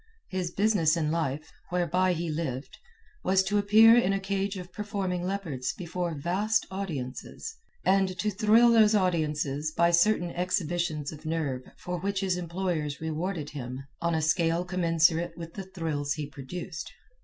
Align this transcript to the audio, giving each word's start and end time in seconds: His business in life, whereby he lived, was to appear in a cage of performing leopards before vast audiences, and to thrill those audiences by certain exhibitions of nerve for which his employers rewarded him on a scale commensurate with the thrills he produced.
His 0.29 0.49
business 0.49 0.97
in 0.97 1.11
life, 1.11 1.53
whereby 1.69 2.13
he 2.13 2.27
lived, 2.31 2.79
was 3.23 3.43
to 3.43 3.59
appear 3.59 3.95
in 3.95 4.13
a 4.13 4.19
cage 4.19 4.57
of 4.57 4.73
performing 4.73 5.21
leopards 5.21 5.73
before 5.73 6.15
vast 6.15 6.65
audiences, 6.71 7.55
and 7.85 8.17
to 8.17 8.31
thrill 8.31 8.71
those 8.71 8.95
audiences 8.95 9.71
by 9.71 9.91
certain 9.91 10.31
exhibitions 10.31 11.11
of 11.11 11.27
nerve 11.27 11.61
for 11.77 11.99
which 11.99 12.21
his 12.21 12.35
employers 12.35 12.99
rewarded 12.99 13.51
him 13.51 13.83
on 14.01 14.15
a 14.15 14.23
scale 14.23 14.65
commensurate 14.65 15.37
with 15.37 15.53
the 15.53 15.65
thrills 15.65 16.13
he 16.13 16.25
produced. 16.27 16.91